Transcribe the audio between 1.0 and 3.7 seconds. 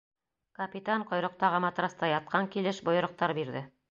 ҡойроҡтағы матраста ятҡан килеш бойороҡтар бирҙе.